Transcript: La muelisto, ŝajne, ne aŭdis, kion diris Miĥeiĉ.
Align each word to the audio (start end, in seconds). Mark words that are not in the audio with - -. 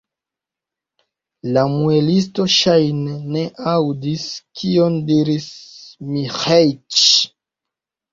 La 1.57 1.65
muelisto, 1.73 2.45
ŝajne, 2.53 3.13
ne 3.35 3.43
aŭdis, 3.73 4.23
kion 4.61 4.97
diris 5.11 5.45
Miĥeiĉ. 6.15 7.03